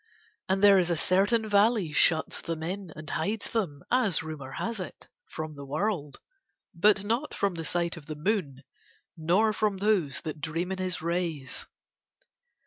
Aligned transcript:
And 0.49 0.63
there 0.63 0.79
a 0.79 0.83
certain 0.95 1.47
valley 1.47 1.93
shuts 1.93 2.41
them 2.41 2.63
in 2.63 2.91
and 2.95 3.07
hides 3.07 3.51
them, 3.51 3.83
as 3.91 4.23
rumor 4.23 4.53
has 4.53 4.79
it, 4.79 5.07
from 5.29 5.53
the 5.53 5.63
world, 5.63 6.19
but 6.73 7.03
not 7.03 7.35
from 7.35 7.53
the 7.53 7.63
sight 7.63 7.97
of 7.97 8.07
the 8.07 8.15
moon 8.15 8.63
nor 9.15 9.53
from 9.53 9.77
those 9.77 10.21
that 10.21 10.41
dream 10.41 10.71
in 10.71 10.79
his 10.79 11.03
rays. 11.03 11.67